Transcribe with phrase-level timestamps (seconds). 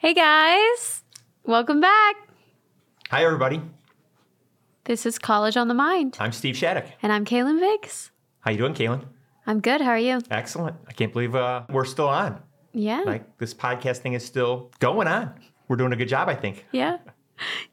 [0.00, 1.04] Hey guys,
[1.44, 2.16] welcome back.
[3.10, 3.60] Hi, everybody.
[4.84, 6.86] This is College on the Mind, I'm Steve Shadik.
[7.02, 8.10] and I'm Kalyn Biggs.
[8.40, 9.04] How you doing, Kalyn?
[9.46, 9.80] I'm good.
[9.82, 10.20] How are you?
[10.30, 10.76] Excellent.
[10.88, 12.40] I can't believe uh, we're still on.
[12.72, 13.02] Yeah.
[13.04, 15.34] Like this podcast thing is still going on.
[15.68, 16.66] We're doing a good job, I think.
[16.72, 16.98] yeah.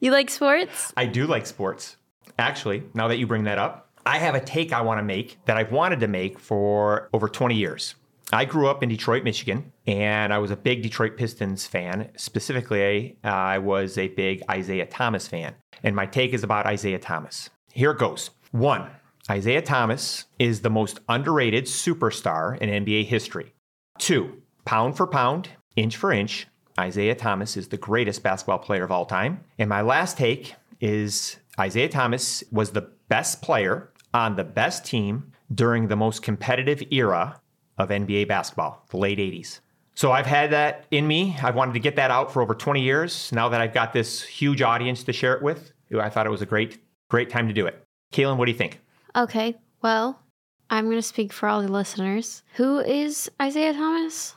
[0.00, 0.94] You like sports?
[0.96, 1.98] I do like sports.
[2.38, 5.36] Actually, now that you bring that up, I have a take I want to make
[5.44, 7.94] that I've wanted to make for over 20 years.
[8.32, 12.10] I grew up in Detroit, Michigan, and I was a big Detroit Pistons fan.
[12.14, 15.54] Specifically, uh, I was a big Isiah Thomas fan.
[15.82, 17.48] And my take is about Isiah Thomas.
[17.72, 18.30] Here it goes.
[18.50, 18.90] One,
[19.34, 23.54] Isiah Thomas is the most underrated superstar in NBA history.
[23.98, 26.46] Two, pound for pound, inch for inch,
[26.78, 29.42] Isiah Thomas is the greatest basketball player of all time.
[29.58, 35.32] And my last take is Isiah Thomas was the best player on the best team
[35.54, 37.40] during the most competitive era
[37.78, 39.60] of NBA basketball, the late 80s.
[39.98, 41.36] So I've had that in me.
[41.42, 43.32] I've wanted to get that out for over 20 years.
[43.32, 46.40] Now that I've got this huge audience to share it with, I thought it was
[46.40, 47.82] a great, great time to do it.
[48.12, 48.80] Kalyn, what do you think?
[49.16, 49.56] Okay.
[49.82, 50.22] Well,
[50.70, 52.44] I'm going to speak for all the listeners.
[52.54, 54.36] Who is Isiah Thomas?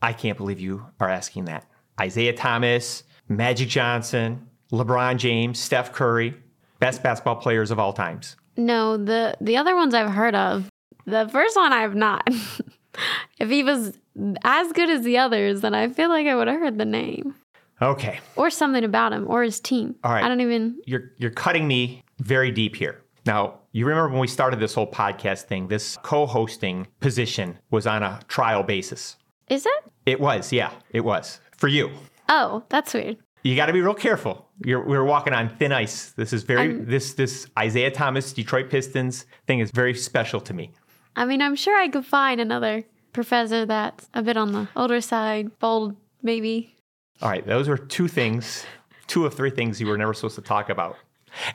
[0.00, 1.66] I can't believe you are asking that.
[2.02, 6.34] Isiah Thomas, Magic Johnson, LeBron James, Steph Curry,
[6.80, 8.36] best basketball players of all times.
[8.56, 10.70] No, the the other ones I've heard of.
[11.04, 12.26] The first one I've not.
[13.38, 13.98] if he was
[14.44, 17.34] as good as the others, then I feel like I would have heard the name
[17.80, 19.96] Okay, or something about him or his team.
[20.02, 20.24] All right.
[20.24, 20.80] I don't even.
[20.86, 23.02] you're you're cutting me very deep here.
[23.26, 28.02] Now, you remember when we started this whole podcast thing, this co-hosting position was on
[28.02, 29.16] a trial basis.
[29.48, 29.92] Is it?
[30.06, 31.40] It was, yeah, it was.
[31.56, 31.90] For you.
[32.28, 33.18] Oh, that's weird.
[33.42, 34.48] You got to be real careful.
[34.64, 36.12] You're, we're walking on thin ice.
[36.12, 40.72] This is very this this Isiah Thomas Detroit Pistons thing is very special to me.
[41.16, 45.00] I mean, I'm sure I could find another professor that's a bit on the older
[45.00, 46.74] side, bold, maybe.
[47.22, 48.64] All right, those are two things,
[49.06, 50.96] two of three things you were never supposed to talk about.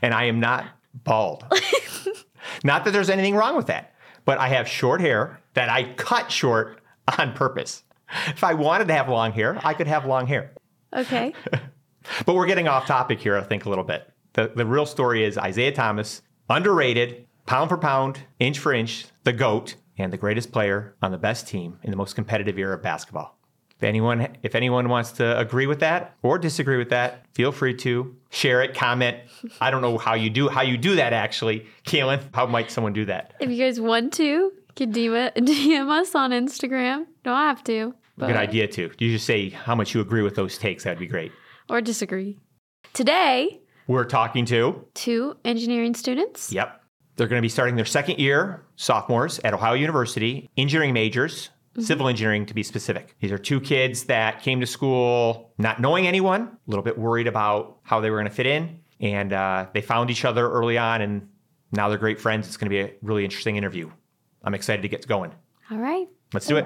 [0.02, 1.46] And I am not bald.
[2.64, 3.94] not that there's anything wrong with that,
[4.26, 6.82] but I have short hair that I cut short
[7.20, 7.84] on purpose.
[8.28, 10.52] If I wanted to have long hair, I could have long hair.
[10.94, 11.34] Okay.
[12.26, 14.12] But we're getting off topic here, I think, a little bit.
[14.34, 19.34] The, the real story is Isiah Thomas, underrated, pound for pound, inch for inch, the
[19.34, 22.82] GOAT, and the greatest player on the best team in the most competitive era of
[22.82, 23.38] basketball.
[23.76, 27.74] If anyone, if anyone wants to agree with that or disagree with that, feel free
[27.76, 29.18] to share it, comment.
[29.60, 32.22] I don't know how you do how you do that actually, Kalyn.
[32.34, 33.34] How might someone do that?
[33.42, 37.06] if you guys want to, you can DM, DM us on Instagram.
[37.26, 37.94] Don't have to.
[38.18, 38.92] But, Good idea too.
[38.98, 40.86] You just say how much you agree with those takes.
[40.86, 41.34] That'd be great.
[41.70, 42.38] Or disagree.
[42.94, 46.54] Today, We're talking to two engineering students.
[46.54, 46.81] Yep.
[47.22, 52.08] They're going to be starting their second year, sophomores at Ohio University, engineering majors, civil
[52.08, 53.16] engineering to be specific.
[53.20, 57.28] These are two kids that came to school not knowing anyone, a little bit worried
[57.28, 58.80] about how they were going to fit in.
[59.02, 61.30] And uh, they found each other early on, and
[61.72, 62.48] now they're great friends.
[62.48, 63.92] It's going to be a really interesting interview.
[64.44, 65.32] I'm excited to get going.
[65.70, 66.08] All right.
[66.34, 66.66] Let's do it.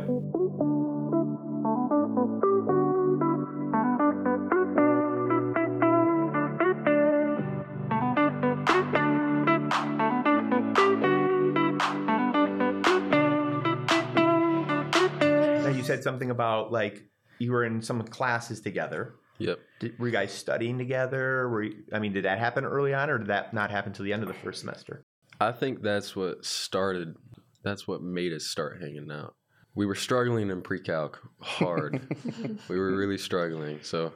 [16.05, 17.03] Something about like
[17.39, 19.15] you were in some classes together.
[19.39, 19.59] Yep.
[19.79, 21.49] Did, were you guys studying together?
[21.49, 24.05] Were you, I mean, did that happen early on, or did that not happen till
[24.05, 25.03] the end of the first semester?
[25.41, 27.15] I think that's what started,
[27.63, 29.35] that's what made us start hanging out.
[29.73, 32.15] We were struggling in pre calc hard.
[32.69, 33.79] we were really struggling.
[33.81, 34.13] So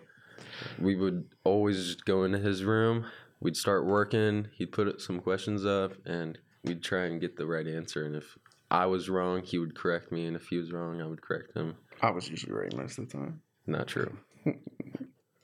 [0.77, 3.05] we would always go into his room.
[3.41, 4.47] We'd start working.
[4.53, 8.05] He'd put some questions up and we'd try and get the right answer.
[8.05, 8.37] And if
[8.71, 10.25] I was wrong, he would correct me.
[10.27, 11.75] And if he was wrong, I would correct him.
[12.01, 13.41] I was usually right most of the time.
[13.67, 14.15] Not true.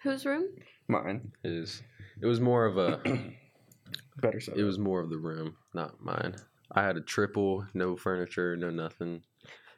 [0.03, 0.45] Whose room?
[0.87, 1.31] Mine.
[1.43, 1.81] It, is,
[2.21, 2.99] it was more of a,
[4.21, 4.53] Better so.
[4.55, 6.35] it was more of the room, not mine.
[6.71, 9.21] I had a triple, no furniture, no nothing.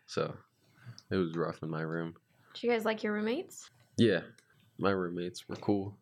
[0.06, 0.36] So
[1.10, 2.14] it was rough in my room.
[2.54, 3.70] Do you guys like your roommates?
[3.98, 4.22] Yeah,
[4.78, 5.98] my roommates were cool,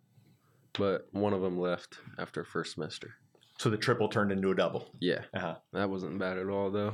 [0.78, 3.14] but one of them left after first semester.
[3.58, 4.90] So the triple turned into a double.
[5.00, 5.56] Yeah, Uh-huh.
[5.74, 6.94] that wasn't bad at all though.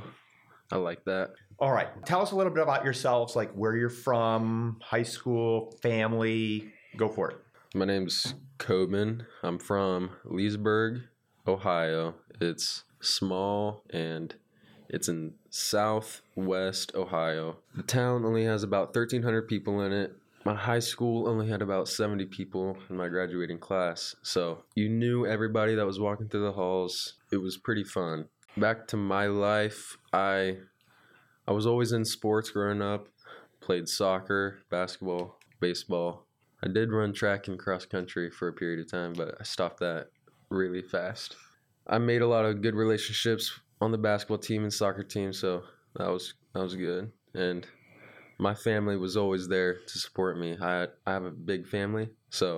[0.72, 1.34] I like that.
[1.58, 1.88] All right.
[2.06, 6.72] Tell us a little bit about yourselves, like where you're from, high school, family.
[6.96, 7.36] Go for it.
[7.74, 9.26] My name's Koben.
[9.42, 11.02] I'm from Leesburg,
[11.46, 12.14] Ohio.
[12.40, 14.34] It's small and
[14.88, 17.58] it's in southwest Ohio.
[17.74, 20.16] The town only has about 1,300 people in it.
[20.46, 24.16] My high school only had about 70 people in my graduating class.
[24.22, 27.14] So you knew everybody that was walking through the halls.
[27.30, 28.28] It was pretty fun.
[28.56, 30.58] Back to my life, I
[31.48, 33.08] I was always in sports growing up,
[33.60, 36.26] played soccer, basketball, baseball.
[36.62, 39.80] I did run track and cross country for a period of time, but I stopped
[39.80, 40.08] that
[40.50, 41.34] really fast.
[41.86, 45.62] I made a lot of good relationships on the basketball team and soccer team, so
[45.96, 47.10] that was that was good.
[47.34, 47.66] And
[48.38, 50.58] my family was always there to support me.
[50.60, 52.56] I I have a big family, so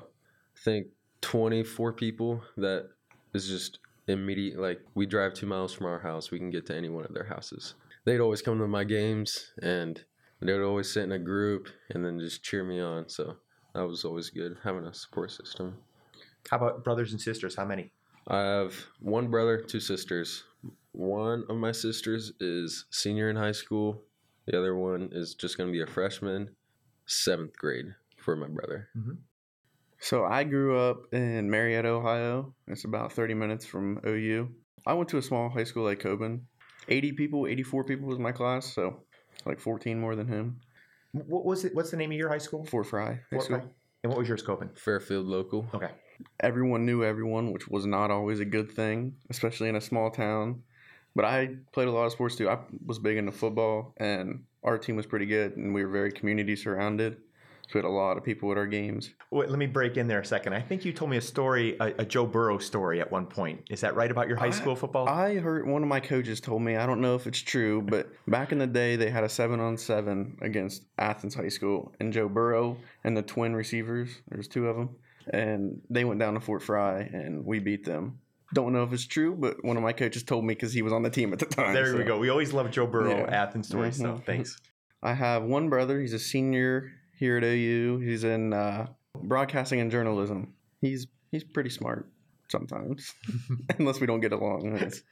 [0.56, 0.88] I think
[1.20, 2.88] 24 people that
[3.32, 6.76] is just immediate like we drive 2 miles from our house, we can get to
[6.76, 7.74] any one of their houses.
[8.04, 10.04] They'd always come to my games and
[10.40, 13.08] they would always sit in a group and then just cheer me on.
[13.08, 13.36] So
[13.74, 15.78] that was always good having a support system.
[16.50, 17.56] How about brothers and sisters?
[17.56, 17.92] How many?
[18.28, 20.44] I have one brother, two sisters.
[20.92, 24.02] One of my sisters is senior in high school.
[24.46, 26.50] The other one is just going to be a freshman,
[27.06, 28.88] seventh grade for my brother.
[28.96, 29.12] Mm-hmm.
[30.04, 32.54] So I grew up in Marietta, Ohio.
[32.66, 34.50] It's about 30 minutes from OU.
[34.86, 36.42] I went to a small high school like Koben.
[36.90, 39.00] 80 people, 84 people was my class, so
[39.46, 40.60] like 14 more than him.
[41.12, 41.74] What was it?
[41.74, 42.66] What's the name of your high school?
[42.66, 43.60] Fort Frye High Fort School.
[43.60, 43.68] Fry.
[44.02, 44.78] And what was yours, Koben?
[44.78, 45.66] Fairfield local.
[45.72, 45.88] Okay.
[46.38, 50.64] Everyone knew everyone, which was not always a good thing, especially in a small town.
[51.16, 52.50] But I played a lot of sports too.
[52.50, 56.12] I was big into football, and our team was pretty good, and we were very
[56.12, 57.16] community surrounded.
[57.66, 59.10] So we had a lot of people at our games.
[59.30, 60.52] Wait, let me break in there a second.
[60.52, 63.62] I think you told me a story, a, a Joe Burrow story at one point.
[63.70, 65.08] Is that right about your high I- school football?
[65.08, 68.08] I heard one of my coaches told me, I don't know if it's true, but
[68.28, 72.12] back in the day, they had a seven on seven against Athens High School, and
[72.12, 74.90] Joe Burrow and the twin receivers, there's two of them,
[75.32, 78.18] and they went down to Fort Frye, and we beat them.
[78.52, 80.92] Don't know if it's true, but one of my coaches told me because he was
[80.92, 81.72] on the team at the time.
[81.72, 82.18] there we go.
[82.18, 83.42] We always love Joe Burrow Yeah.
[83.42, 83.96] Athens stories.
[83.96, 84.24] So Mhm.
[84.26, 84.58] thanks.
[85.02, 85.98] I have one brother.
[86.00, 87.98] He's a senior here at OU.
[87.98, 88.86] He's in uh,
[89.22, 90.54] broadcasting and journalism.
[90.80, 92.10] He's he's pretty smart
[92.48, 93.14] sometimes,
[93.78, 94.76] unless we don't get along.
[94.78, 95.02] It's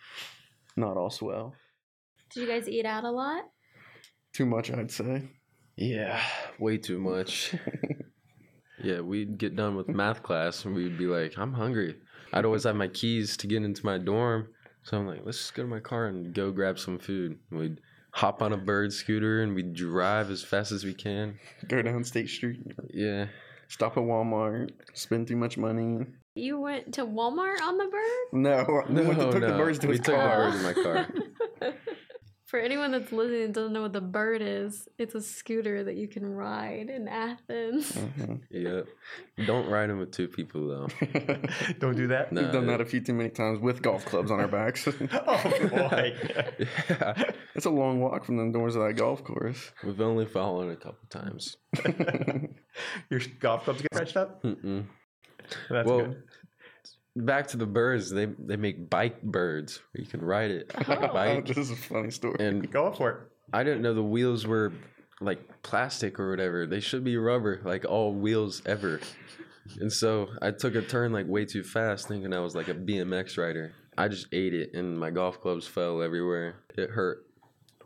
[0.77, 1.55] not all swell.
[2.33, 3.45] Did you guys eat out a lot?
[4.33, 5.29] Too much, I'd say.
[5.77, 6.21] Yeah,
[6.59, 7.55] way too much.
[8.83, 11.97] yeah, we'd get done with math class and we'd be like, I'm hungry.
[12.33, 14.49] I'd always have my keys to get into my dorm.
[14.85, 17.39] So I'm like, let's just go to my car and go grab some food.
[17.51, 17.81] We'd
[18.12, 21.38] hop on a bird scooter and we'd drive as fast as we can.
[21.69, 22.61] Go down State Street,
[22.93, 23.26] Yeah.
[23.69, 26.06] stop at Walmart, spend too much money.
[26.35, 28.41] You went to Walmart on the bird?
[28.41, 29.59] No, No, we took the no.
[29.59, 31.09] birds to we his took the bird in my car.
[32.53, 35.97] For anyone that's listening and doesn't know what the bird is, it's a scooter that
[35.97, 37.93] you can ride in Athens.
[37.93, 38.43] Mhm.
[38.51, 38.83] Yeah.
[39.47, 40.89] Don't ride them with two people though.
[41.79, 42.31] Don't do that.
[42.31, 42.43] No.
[42.43, 44.87] We've done that a few too many times with golf clubs on our backs.
[45.13, 46.15] Oh boy.
[46.91, 47.33] yeah.
[47.55, 49.73] it's a long walk from the doors of that golf course.
[49.83, 51.57] We've only fallen a couple times.
[53.09, 54.43] Your golf clubs get stretched up.
[54.43, 54.85] Mm-mm.
[55.71, 56.23] That's well, good.
[57.17, 58.11] Back to the birds.
[58.11, 61.41] They they make bike birds where you can ride it on a Oh.
[61.41, 62.37] this is a funny story.
[62.41, 63.17] And Go for it.
[63.53, 64.73] I didn't know the wheels were
[65.20, 66.67] like plastic or whatever.
[66.67, 69.00] They should be rubber, like all wheels ever.
[69.81, 72.75] And so I took a turn like way too fast, thinking I was like a
[72.75, 73.73] BMX rider.
[73.97, 76.56] I just ate it, and my golf clubs fell everywhere.
[76.76, 77.26] It hurt.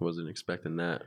[0.01, 1.03] Wasn't expecting that.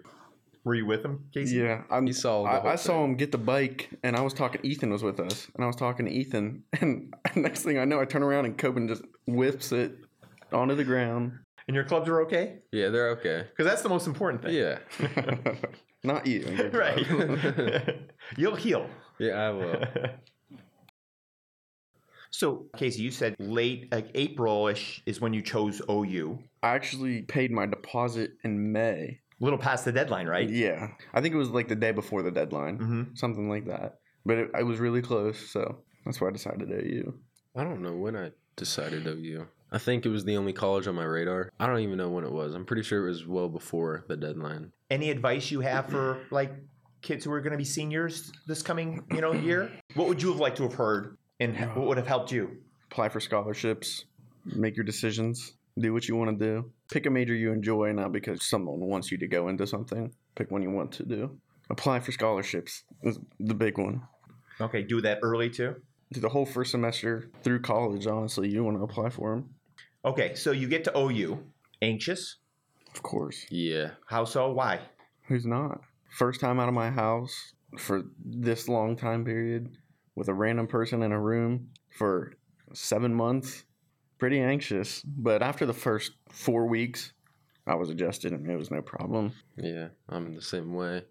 [0.69, 1.56] Were you with him, Casey?
[1.56, 4.62] Yeah, I'm, He saw I, I saw him get the bike, and I was talking.
[4.63, 8.00] Ethan was with us, and I was talking to Ethan, and next thing I know,
[8.00, 9.94] I turn around and Koben just whips it
[10.54, 11.31] onto the ground.
[11.68, 12.60] And your clubs are okay?
[12.71, 13.48] Yeah, they're okay.
[13.50, 14.54] Because that's the most important thing.
[14.54, 14.77] Yeah,
[16.04, 17.95] Not you, right.
[18.38, 18.88] You'll heal.
[19.18, 19.86] yeah, I will.
[22.29, 26.38] so, Casey, you said late, like April-ish, is when you chose OU.
[26.62, 29.22] I actually paid my deposit in May.
[29.39, 30.50] A little past the deadline, right?
[30.50, 33.03] Yeah, I think it was like the day before the deadline, Mm-hmm.
[33.15, 34.00] something like that.
[34.25, 37.13] But it, I was really close, so that's why I decided OU.
[37.55, 39.48] I don't know when I decided OU.
[39.72, 41.51] I think it was the only college on my radar.
[41.60, 42.53] I don't even know when it was.
[42.53, 44.72] I'm pretty sure it was well before the deadline.
[44.89, 46.51] Any advice you have for like
[47.01, 49.72] kids who are going to be seniors this coming, you know, year?
[49.93, 52.58] What would you have liked to have heard, and what would have helped you?
[52.91, 54.05] Apply for scholarships,
[54.43, 56.71] make your decisions, do what you want to do.
[56.91, 60.12] Pick a major you enjoy, not because someone wants you to go into something.
[60.36, 61.38] Pick one you want to do.
[61.69, 64.01] Apply for scholarships is the big one.
[64.59, 65.75] Okay, do that early too.
[66.12, 69.50] Do the whole first semester through college, honestly, you want to apply for them.
[70.03, 71.39] Okay, so you get to OU.
[71.81, 72.38] Anxious?
[72.93, 73.45] Of course.
[73.50, 73.91] Yeah.
[74.07, 74.51] How so?
[74.51, 74.79] Why?
[75.27, 75.81] Who's not?
[76.09, 79.77] First time out of my house for this long time period
[80.15, 82.33] with a random person in a room for
[82.74, 83.63] seven months.
[84.20, 85.02] Pretty anxious.
[85.02, 87.14] But after the first four weeks,
[87.66, 89.32] I was adjusted and it was no problem.
[89.58, 91.04] Yeah, I'm the same way.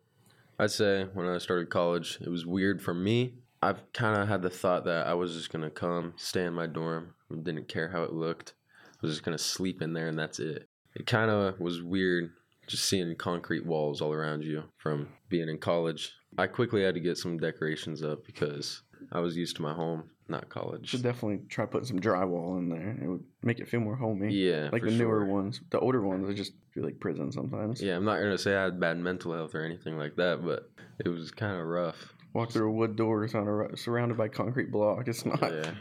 [0.58, 3.34] I'd say when I started college, it was weird for me.
[3.62, 6.52] I've kind of had the thought that I was just going to come, stay in
[6.52, 8.54] my dorm, didn't care how it looked.
[8.92, 10.68] I was just going to sleep in there and that's it.
[10.94, 12.32] It kind of was weird
[12.66, 16.12] just seeing concrete walls all around you from being in college.
[16.36, 20.10] I quickly had to get some decorations up because I was used to my home,
[20.28, 20.88] not college.
[20.88, 22.98] Should definitely try putting some drywall in there.
[23.02, 24.32] It would make it feel more homey.
[24.32, 25.24] Yeah, like for the newer sure.
[25.24, 25.60] ones.
[25.70, 27.82] The older ones, I just feel like prison sometimes.
[27.82, 30.70] Yeah, I'm not gonna say I had bad mental health or anything like that, but
[31.04, 32.14] it was kind of rough.
[32.32, 35.08] Walk through a wood door surrounded surrounded by concrete block.
[35.08, 35.40] It's not.
[35.42, 35.72] Yeah.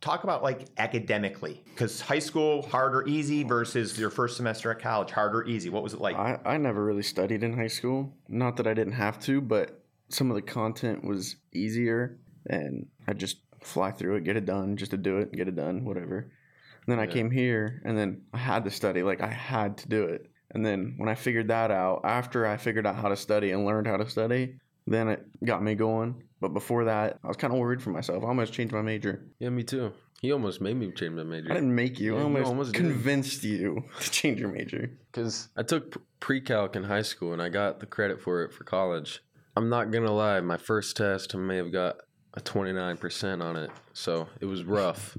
[0.00, 4.80] Talk about like academically, because high school hard or easy versus your first semester at
[4.80, 5.70] college hard or easy.
[5.70, 6.14] What was it like?
[6.14, 8.12] I, I never really studied in high school.
[8.28, 12.16] Not that I didn't have to, but some of the content was easier
[12.46, 15.56] and I'd just fly through it, get it done, just to do it, get it
[15.56, 16.18] done, whatever.
[16.18, 17.12] And then I Yeah.
[17.12, 20.26] came here and then I had to study, like I had to do it.
[20.52, 23.66] And then when I figured that out, after I figured out how to study and
[23.66, 26.22] learned how to study, then it got me going.
[26.40, 28.24] But before that, I was kind of worried for myself.
[28.24, 29.26] I almost changed my major.
[29.38, 29.92] Yeah, me too.
[30.22, 31.50] He almost made me change my major.
[31.50, 32.14] I didn't make you.
[32.14, 32.80] Yeah, I almost, almost did.
[32.80, 34.90] convinced you to change your major.
[35.12, 38.64] because I took pre-calc in high school and I got the credit for it for
[38.64, 39.20] college.
[39.56, 41.96] I'm not gonna lie, my first test I may have got
[42.34, 45.16] a 29% on it, so it was rough.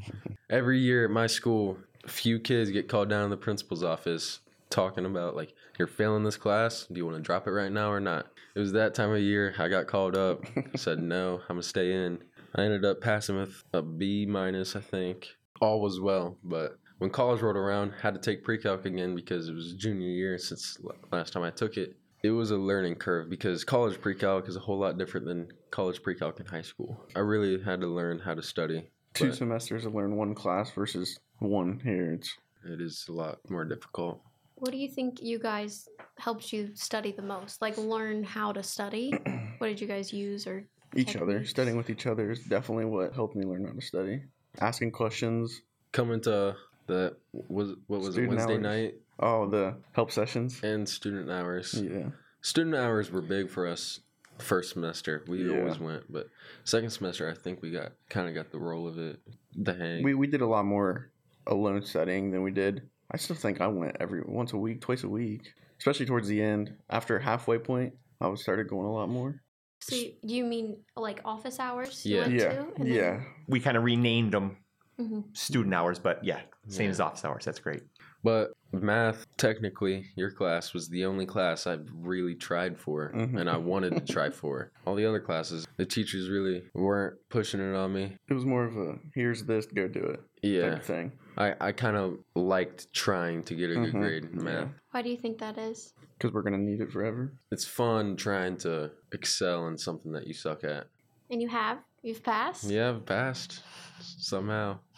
[0.49, 4.39] Every year at my school, a few kids get called down to the principal's office
[4.69, 6.85] talking about like you're failing this class.
[6.91, 8.27] Do you want to drop it right now or not?
[8.55, 9.53] It was that time of year.
[9.57, 10.43] I got called up.
[10.75, 11.41] said no.
[11.49, 12.19] I'm gonna stay in.
[12.55, 15.27] I ended up passing with a B minus, I think.
[15.61, 19.53] All was well, but when college rolled around, had to take pre-calc again because it
[19.53, 20.77] was junior year since
[21.11, 21.95] last time I took it.
[22.23, 26.01] It was a learning curve because college pre-calc is a whole lot different than college
[26.01, 27.05] pre-calc in high school.
[27.15, 28.89] I really had to learn how to study.
[29.13, 32.13] Two semesters to learn one class versus one here.
[32.13, 34.21] It's It is a lot more difficult.
[34.55, 37.61] What do you think you guys helped you study the most?
[37.61, 39.11] Like learn how to study?
[39.57, 41.45] what did you guys use or each other.
[41.45, 44.23] Studying with each other is definitely what helped me learn how to study.
[44.59, 45.61] Asking questions.
[45.91, 46.55] Coming to
[46.87, 48.61] the was what was it Wednesday hours.
[48.61, 50.61] night Oh, the help sessions.
[50.63, 51.81] and student hours.
[51.81, 52.09] Yeah.
[52.41, 53.99] Student hours were big for us
[54.39, 55.23] first semester.
[55.27, 55.59] We Yeah.
[55.59, 56.27] always went, but
[56.63, 59.19] second semester I think we got kind of got the roll of it,
[59.55, 60.03] the hang.
[60.03, 61.11] We we did a lot more
[61.47, 62.89] alone studying than we did.
[63.11, 66.41] I still think I went every once a week, twice a week, especially towards the
[66.41, 66.75] end.
[66.89, 69.41] After halfway point, I was started going a lot more.
[69.81, 72.21] so you, you mean like office hours you Yeah.
[72.23, 72.49] went Yeah.
[72.49, 72.59] to?
[72.75, 73.23] And then- Yeah.
[73.47, 74.57] we kind of renamed them
[74.99, 75.35] Mhm.
[75.35, 76.91] student hours, but yeah, same Yeah.
[76.91, 77.45] as office hours.
[77.45, 77.83] That's great.
[78.23, 83.39] But math, technically, your class was the only class I really tried for Mhm.
[83.39, 84.71] and I wanted to try for.
[84.85, 88.17] All the other classes, the teachers really weren't pushing it on me.
[88.29, 91.13] It was more of a here's this, go do it type Yeah, of thing.
[91.37, 94.01] I, I kind of liked trying to get a good Mhm.
[94.01, 94.67] grade in math.
[94.67, 94.73] Yeah.
[94.91, 95.93] Why do you think that is?
[96.17, 97.31] Because we're gonna need it forever.
[97.51, 100.87] It's fun trying to excel in something that you suck at.
[101.29, 101.79] And you have?
[102.03, 102.65] You've passed?
[102.69, 103.63] Yeah, I've passed
[104.01, 104.79] somehow.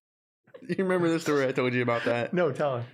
[0.67, 2.35] You remember the story I told you about that?
[2.35, 2.85] No, tell us.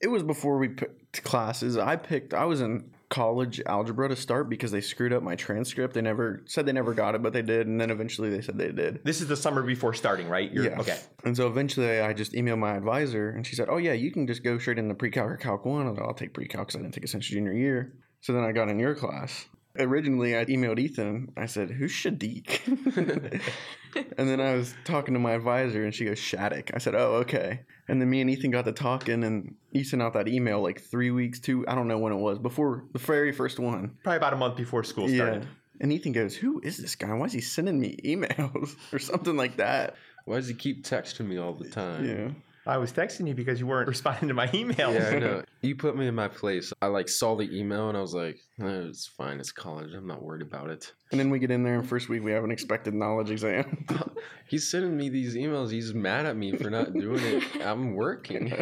[0.00, 1.76] It was before we picked classes.
[1.76, 2.34] I picked.
[2.34, 5.94] I was in college algebra to start because they screwed up my transcript.
[5.94, 8.58] They never said they never got it, but they did, and then eventually they said
[8.58, 9.02] they did.
[9.04, 10.52] This is the summer before starting, right?
[10.52, 10.80] You're, yeah.
[10.80, 10.98] Okay.
[11.24, 14.26] And so eventually I just emailed my advisor, and she said, "Oh yeah, you can
[14.26, 16.78] just go straight into pre-calc or calc one." I was like, "I'll take pre-calc because
[16.78, 19.46] I didn't take since junior year." So then I got in your class.
[19.78, 21.32] Originally, I emailed Ethan.
[21.36, 22.66] I said, "Who's Shadik?"
[24.18, 27.14] and then I was talking to my advisor, and she goes, "Shattuck." I said, "Oh,
[27.16, 30.60] okay." And then me and Ethan got to talking, and he sent out that email
[30.60, 33.96] like three weeks, two I don't know when it was before the very first one.
[34.02, 35.46] Probably about a month before school started.
[35.80, 37.12] And Ethan goes, "Who is this guy?
[37.14, 41.26] Why is he sending me emails or something like that?" Why does he keep texting
[41.26, 42.04] me all the time?
[42.04, 42.28] Yeah.
[42.68, 44.92] I was texting you because you weren't responding to my email.
[44.92, 45.42] Yeah, I know.
[45.60, 46.72] You put me in my place.
[46.80, 49.40] I like saw the email and I was like, eh, "It's fine.
[49.40, 49.92] It's college.
[49.92, 52.30] I'm not worried about it." And then we get in there, and first week we
[52.30, 53.84] have an expected knowledge exam.
[54.46, 55.72] He's sending me these emails.
[55.72, 57.42] He's mad at me for not doing it.
[57.66, 58.52] I'm working.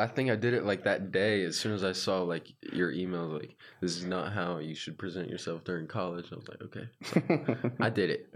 [0.00, 1.42] I think I did it like that day.
[1.42, 4.96] As soon as I saw like your email, like this is not how you should
[4.96, 6.32] present yourself during college.
[6.32, 8.32] I was like, okay, I did it.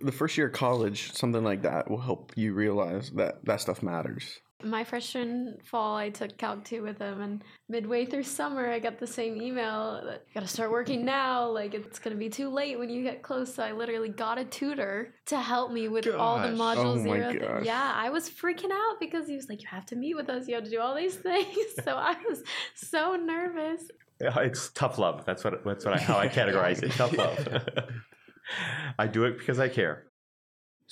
[0.00, 3.82] the first year of college, something like that will help you realize that that stuff
[3.82, 4.40] matters.
[4.64, 8.98] My freshman fall, I took Calc 2 with him, and midway through summer, I got
[9.00, 11.48] the same email that you gotta start working now.
[11.48, 13.52] Like, it's gonna be too late when you get close.
[13.54, 16.58] So I literally got a tutor to help me with all the Gosh.
[16.76, 17.62] module Oh zero.
[17.64, 20.46] Yeah, I was freaking out because he was like, You have to meet with us,
[20.48, 21.56] you have to do all these things.
[21.84, 22.42] so I was
[22.76, 23.82] so nervous.
[24.20, 25.24] It's tough love.
[25.26, 26.92] That's what that's what I, how I categorize it.
[26.92, 27.38] Tough love.
[28.98, 30.04] I do it because I care.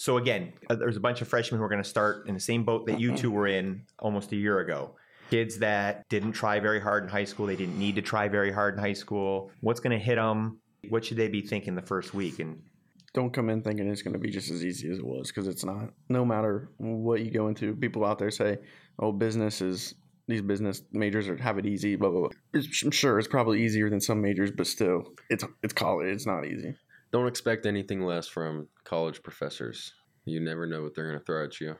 [0.01, 2.41] So again, uh, there's a bunch of freshmen who are going to start in the
[2.41, 4.97] same boat that you two were in almost a year ago.
[5.31, 8.51] Kids that didn't try very hard in high school, they didn't need to try very
[8.51, 9.51] hard in high school.
[9.61, 10.59] What's going to hit them?
[10.89, 12.39] What should they be thinking the first week?
[12.39, 12.63] And
[13.13, 15.47] Don't come in thinking it's going to be just as easy as it was because
[15.47, 15.91] it's not.
[16.09, 18.57] No matter what you go into, people out there say,
[18.99, 19.95] "Oh, business is
[20.27, 21.97] these business majors are, have it easy.
[21.97, 22.21] Blah blah.
[22.21, 22.31] blah.
[22.55, 26.09] It's, I'm sure it's probably easier than some majors, but still, it's it's college.
[26.09, 26.75] It's not easy.
[27.13, 29.93] Don't expect anything less from college professors.
[30.25, 31.77] You never know what they're going to throw at you.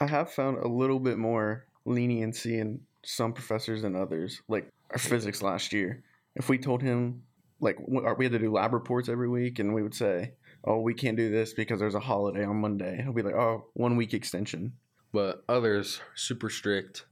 [0.00, 4.42] I have found a little bit more leniency in some professors than others.
[4.48, 6.02] Like our physics last year,
[6.34, 7.22] if we told him
[7.60, 10.94] like we had to do lab reports every week, and we would say, "Oh, we
[10.94, 14.12] can't do this because there's a holiday on Monday," he'll be like, "Oh, one week
[14.12, 14.72] extension."
[15.12, 17.06] But others, super strict,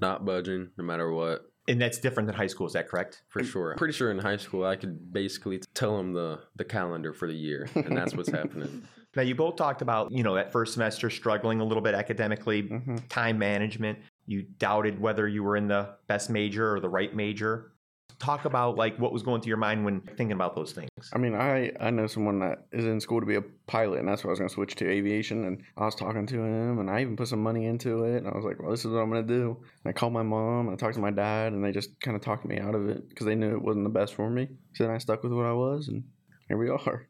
[0.00, 1.50] not budging no matter what.
[1.66, 2.66] And that's different than high school.
[2.66, 3.22] Is that correct?
[3.28, 3.74] For sure.
[3.76, 7.34] Pretty sure in high school I could basically tell them the, the calendar for the
[7.34, 8.86] year, and that's what's happening.
[9.16, 12.62] Now, you both talked about, you know, that first semester struggling a little bit academically,
[12.62, 13.98] hmm time management.
[14.26, 17.72] You doubted whether you were in the best major or the right major.
[18.24, 20.88] Talk about like what was going through your mind when thinking about those things.
[21.12, 24.08] I mean, I I know someone that is in school to be a pilot, and
[24.08, 25.44] that's why I was going to switch to aviation.
[25.44, 28.18] And I was talking to him, and I even put some money into it.
[28.18, 30.14] And I was like, "Well, this is what I'm going to do." And I called
[30.14, 32.58] my mom, and I talked to my dad, and they just kind of talked me
[32.58, 34.48] out of it because they knew it wasn't the best for me.
[34.72, 36.04] So then I stuck with what I was, and
[36.48, 37.06] here we are.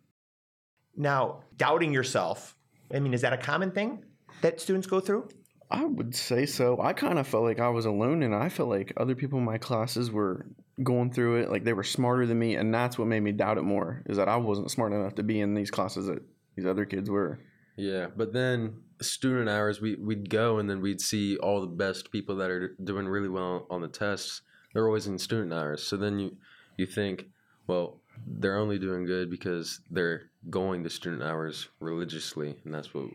[0.97, 2.57] Now, doubting yourself,
[2.93, 4.05] I mean, is that a common thing
[4.43, 5.29] that students go through?
[5.71, 6.81] I would say so.
[6.81, 9.45] I kind of felt like I was alone, and I felt like other people in
[9.45, 10.47] my classes were
[10.83, 11.51] going through it.
[11.51, 14.03] Like they were smarter than me, and that's what made me doubt it more.
[14.07, 16.23] Is that I wasn't smart enough to be in these classes that
[16.57, 17.39] these other kids were.
[17.77, 22.13] Yeah, but then student hours, we, we'd go and then we'd see all the best
[22.13, 24.43] people that are doing really well on the tests.
[24.73, 25.83] They're always in student hours.
[25.83, 26.37] So then you,
[26.77, 27.27] you think,
[27.67, 32.55] well, they're only doing good because they're going to student hours religiously.
[32.65, 33.07] And that's what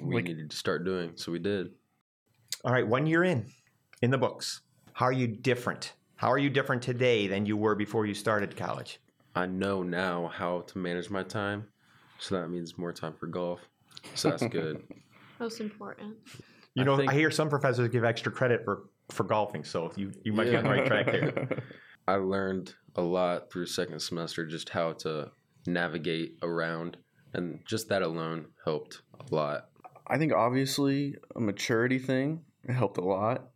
[0.00, 1.12] we Like- needed to start doing.
[1.16, 1.70] So we did.
[2.64, 3.46] All right, one year in,
[4.02, 4.60] in the books.
[4.92, 5.94] How are you different?
[6.16, 9.00] How are you different today than you were before you started college?
[9.34, 11.66] I know now how to manage my time.
[12.18, 13.60] So that means more time for golf.
[14.14, 14.82] So that's good.
[15.40, 16.16] Most important.
[16.74, 19.92] You I know, think- I hear some professors give extra credit for for golfing, so
[19.96, 21.62] you you might be on the right track there.
[22.08, 25.30] I learned a lot through second semester just how to
[25.66, 26.96] navigate around,
[27.34, 29.68] and just that alone helped a lot.
[30.08, 33.50] I think obviously a maturity thing it helped a lot.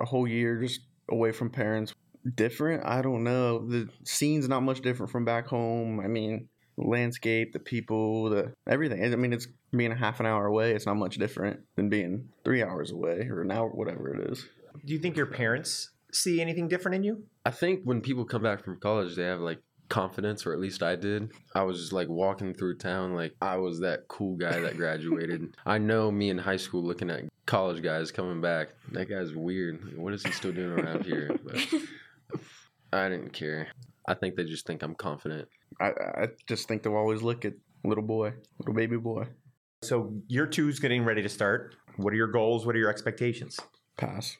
[0.00, 1.92] A whole year just away from parents.
[2.34, 2.84] Different?
[2.84, 3.66] I don't know.
[3.66, 6.00] The scene's not much different from back home.
[6.00, 9.02] I mean, the landscape, the people, the everything.
[9.02, 10.72] I mean, it's being a half an hour away.
[10.72, 14.46] It's not much different than being three hours away or an hour, whatever it is.
[14.84, 17.24] Do you think your parents see anything different in you?
[17.44, 20.82] I think when people come back from college, they have like confidence, or at least
[20.82, 21.32] I did.
[21.54, 25.56] I was just like walking through town, like I was that cool guy that graduated.
[25.66, 28.68] I know me in high school looking at college guys coming back.
[28.92, 29.96] That guy's weird.
[29.96, 31.36] What is he still doing around here?
[31.44, 31.56] But
[32.92, 33.68] I didn't care.
[34.06, 35.48] I think they just think I'm confident.
[35.80, 39.26] I, I just think they'll always look at little boy, little baby boy.
[39.82, 41.76] So year two's getting ready to start.
[41.96, 42.66] What are your goals?
[42.66, 43.58] What are your expectations?
[43.96, 44.36] Pass.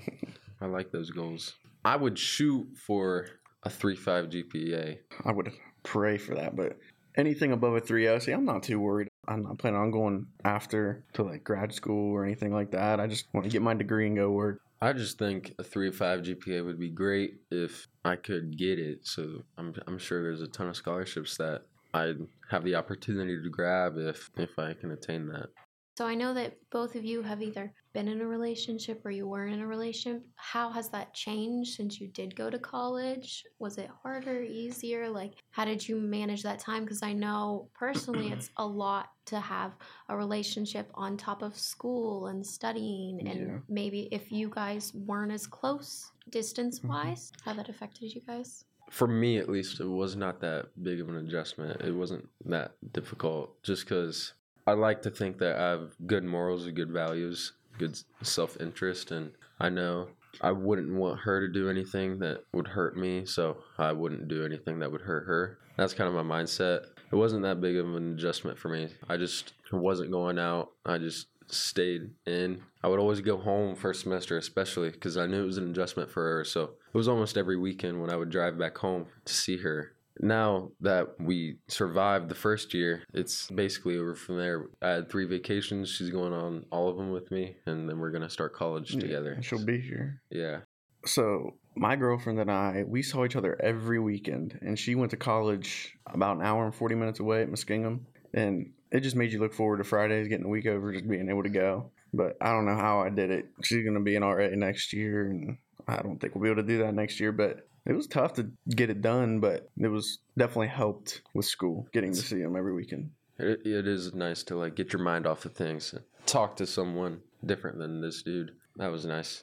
[0.60, 1.54] I like those goals.
[1.84, 3.26] I would shoot for
[3.62, 4.98] a 3.5 GPA.
[5.24, 6.78] I would pray for that, but
[7.16, 9.08] anything above a 3.0, see, I'm not too worried.
[9.28, 13.00] I'm not planning on going after to like grad school or anything like that.
[13.00, 14.60] I just want to get my degree and go work.
[14.84, 19.06] I just think a three five GPA would be great if I could get it.
[19.06, 21.62] So I'm, I'm sure there's a ton of scholarships that
[21.94, 22.18] I'd
[22.50, 25.48] have the opportunity to grab if, if I can attain that.
[25.96, 29.28] So I know that both of you have either been in a relationship or you
[29.28, 30.24] were in a relationship.
[30.34, 33.44] How has that changed since you did go to college?
[33.60, 35.08] Was it harder, easier?
[35.08, 36.82] Like, how did you manage that time?
[36.82, 39.76] Because I know personally it's a lot to have
[40.08, 43.28] a relationship on top of school and studying.
[43.28, 43.58] And Yeah.
[43.68, 46.88] maybe if you guys weren't as close distance mm-hmm.
[46.88, 48.64] wise, how that affected you guys?
[48.90, 51.80] For me, at least, it was not that big of an adjustment.
[51.80, 54.34] It wasn't that difficult just because
[54.66, 59.10] I like to think that I have good morals and good values, good self interest,
[59.10, 60.08] and I know
[60.40, 64.44] I wouldn't want her to do anything that would hurt me, so I wouldn't do
[64.44, 65.58] anything that would hurt her.
[65.76, 66.86] That's kind of my mindset.
[67.12, 68.88] It wasn't that big of an adjustment for me.
[69.08, 70.70] I just wasn't going out.
[70.84, 72.62] I just stayed in.
[72.82, 76.10] I would always go home first semester, especially because I knew it was an adjustment
[76.10, 76.44] for her.
[76.44, 79.93] So it was almost every weekend when I would drive back home to see her.
[80.20, 84.66] Now that we survived the first year, it's basically over from there.
[84.80, 85.90] I had three vacations.
[85.90, 89.38] She's going on all of them with me, and then we're gonna start college together.
[89.42, 90.22] She'll be here.
[90.30, 90.60] Yeah.
[91.06, 95.16] So my girlfriend and I, we saw each other every weekend, and she went to
[95.16, 98.00] college about an hour and forty minutes away at Muskingum,
[98.32, 101.28] and it just made you look forward to Fridays, getting the week over, just being
[101.28, 101.90] able to go.
[102.12, 103.46] But I don't know how I did it.
[103.62, 106.68] She's gonna be an RA next year, and I don't think we'll be able to
[106.68, 107.32] do that next year.
[107.32, 111.86] But it was tough to get it done, but it was definitely helped with school,
[111.92, 113.10] getting to see him every weekend.
[113.38, 115.94] It, it is nice to like get your mind off of things,
[116.26, 118.52] talk to someone different than this dude.
[118.76, 119.42] That was nice.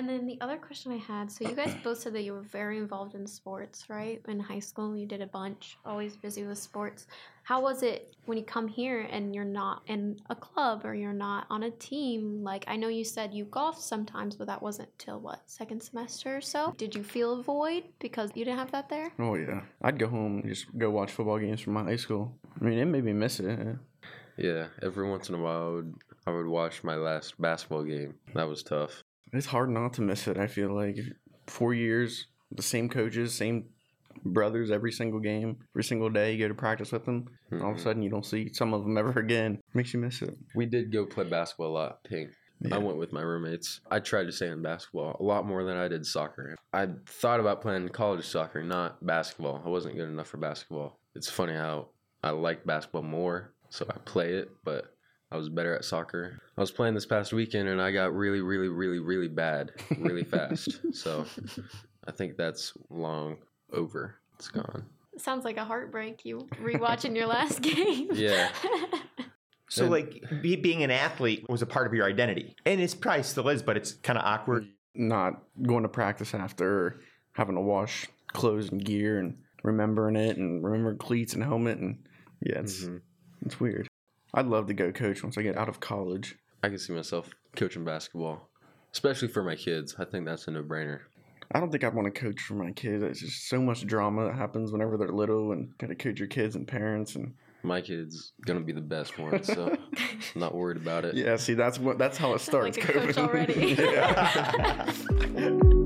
[0.00, 2.40] And then the other question I had so, you guys both said that you were
[2.40, 4.22] very involved in sports, right?
[4.28, 7.06] In high school, you did a bunch, always busy with sports.
[7.42, 11.12] How was it when you come here and you're not in a club or you're
[11.12, 12.42] not on a team?
[12.42, 16.34] Like, I know you said you golfed sometimes, but that wasn't till what, second semester
[16.34, 16.72] or so?
[16.78, 19.12] Did you feel a void because you didn't have that there?
[19.18, 22.38] Oh yeah, I'd go home and just go watch football games from my high school.
[22.58, 23.58] I mean, it made me miss it.
[23.58, 23.72] yeah.
[24.38, 25.94] Yeah, every once in a while, I would,
[26.28, 28.14] I would watch my last basketball game.
[28.34, 29.04] That was tough.
[29.32, 30.38] It's hard not to miss it.
[30.38, 30.98] I feel like
[31.46, 33.66] four years, the same coaches, same
[34.24, 36.32] brothers every single game, every single day.
[36.32, 37.26] You go to practice with them.
[37.50, 37.82] and All of a Mhm.
[37.82, 39.60] sudden, you don't see some of them ever again.
[39.74, 40.36] Makes you miss it.
[40.54, 42.30] We did go play basketball a lot, pink.
[42.60, 42.74] Yeah.
[42.74, 43.80] I went with my roommates.
[43.90, 46.54] I tried to stay in basketball a lot more than I did soccer.
[46.72, 49.62] I thought about playing college soccer, not basketball.
[49.64, 51.00] I wasn't good enough for basketball.
[51.14, 51.88] It's funny how
[52.22, 54.94] I like basketball more, so I play it, but
[55.32, 56.40] I was better at soccer.
[56.56, 60.24] I was playing this past weekend and I got really, really, really, really bad really
[60.24, 60.80] fast.
[60.92, 61.24] so
[62.06, 63.36] I think that's long
[63.72, 64.16] over.
[64.36, 64.84] It's gone.
[65.18, 66.24] Sounds like a heartbreak.
[66.24, 68.08] You rewatching your last game.
[68.12, 68.50] Yeah.
[69.72, 72.56] So, And- like, be, being an athlete was a part of your identity.
[72.66, 74.66] And it's probably still is, but it's kind of awkward.
[74.96, 77.02] Not going to practice after,
[77.34, 82.02] having to wash clothes and gear, and remembering it, and remembering cleats and helmet, and
[82.44, 83.00] yeah, it's Mhm.
[83.46, 83.86] it's weird.
[84.34, 86.36] I'd love to go coach once I get out of college.
[86.62, 88.48] I can see myself coaching basketball,
[88.92, 89.96] especially for my kids.
[89.98, 91.00] I think that's a no brainer.
[91.52, 93.02] I don't think I want to coach for my kids.
[93.02, 96.28] It's just so much drama that happens whenever they're little, and got to coach your
[96.28, 100.76] kids and parents, and My kid's gonna be the best one, so I'm not worried
[100.76, 101.16] about it.
[101.16, 101.36] yeah.
[101.36, 102.78] See, that's what that's how it starts.
[102.78, 103.74] like a coach already.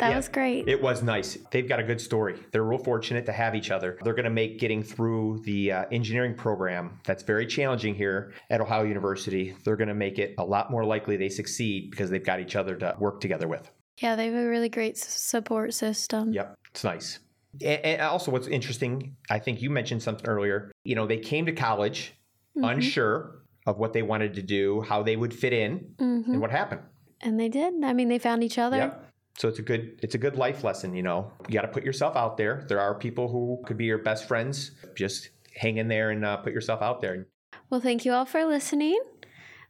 [0.00, 0.16] That Yeah.
[0.16, 0.68] was great.
[0.68, 1.38] It was nice.
[1.50, 2.36] They've got a good story.
[2.52, 3.98] They're real fortunate to have each other.
[4.02, 8.60] They're going to make getting through the uh, engineering program that's very challenging here at
[8.60, 9.54] Ohio University.
[9.64, 12.56] They're going to make it a lot more likely they succeed because they've got each
[12.56, 13.70] other to work together with.
[14.02, 16.32] yeah, they have a really great s- support system.
[16.32, 17.18] Yep, it's nice.
[17.60, 20.72] And, and also, what's interesting, I think you mentioned something earlier.
[20.84, 22.14] You know, they came to college
[22.56, 22.72] Mhm.
[22.76, 26.26] unsure of what they wanted to do, how they would fit in, Mhm.
[26.28, 26.80] and what happened.
[27.20, 27.84] And they did.
[27.84, 28.78] I mean, they found each other.
[28.78, 29.06] Yep.
[29.38, 31.32] So it's a good it's a good life lesson, you know.
[31.48, 32.64] You got to put yourself out there.
[32.68, 34.72] There are people who could be your best friends.
[34.96, 37.26] Just hang in there and uh, put yourself out there.
[37.70, 39.00] Well, thank you all for listening.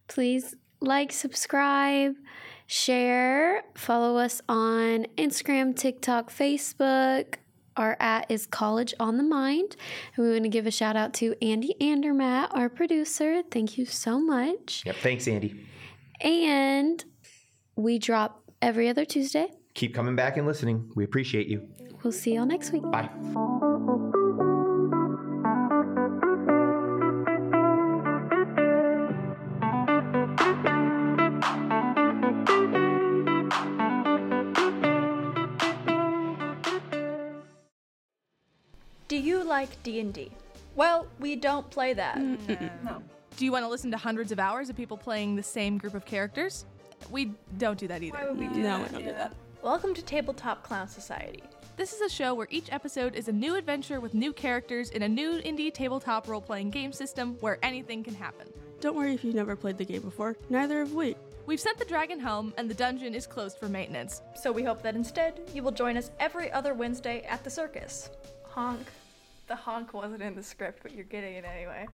[0.08, 2.14] Please like, subscribe,
[2.66, 7.34] share, follow us on Instagram, TikTok, Facebook.
[7.76, 9.76] Our at is College on the Mind.
[10.16, 13.42] And we want to give a shout out to Andy Andermatt, our producer.
[13.50, 14.82] Thank you so much.
[14.84, 14.96] Yep.
[14.96, 15.66] Thanks, Andy.
[16.20, 17.02] And
[17.76, 19.48] we drop every other Tuesday.
[19.74, 20.90] Keep coming back and listening.
[20.94, 21.68] We appreciate you.
[22.02, 22.82] We'll see y'all next week.
[22.90, 23.08] Bye.
[39.08, 40.30] Do you like D&D?
[40.76, 42.18] Well, we don't play that.
[42.18, 43.02] No.
[43.36, 45.94] Do you want to listen to hundreds of hours of people playing the same group
[45.94, 46.64] of characters?
[47.08, 48.18] We don't do that either.
[48.34, 49.32] no, we don't do that.
[49.62, 51.42] Welcome to Tabletop Clown Society.
[51.76, 55.02] This is a show where each episode is a new adventure with new characters in
[55.02, 58.46] a new indie tabletop role playing game system where anything can happen.
[58.80, 61.16] Don't worry if you've never played the game before, neither have we.
[61.46, 64.22] We've sent the dragon home and the dungeon is closed for maintenance.
[64.34, 68.10] So we hope that instead you will join us every other Wednesday at the circus.
[68.44, 68.86] Honk.
[69.48, 71.88] The honk wasn't in the script, but you're getting it anyway.